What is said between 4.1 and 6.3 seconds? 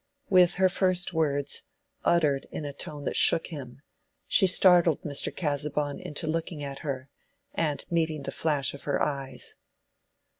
she startled Mr. Casaubon into